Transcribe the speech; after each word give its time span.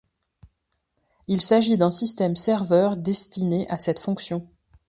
Il 1.27 1.41
s'agit 1.41 1.77
d'un 1.77 1.91
système 1.91 2.35
serveur 2.35 2.97
destiné 2.97 3.69
à 3.69 3.77
cette 3.77 3.99
fonction. 3.99 4.47